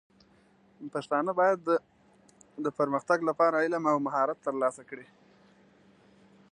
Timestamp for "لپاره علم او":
3.29-3.97